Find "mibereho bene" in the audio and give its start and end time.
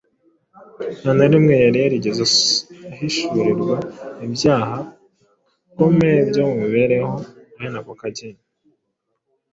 6.61-7.77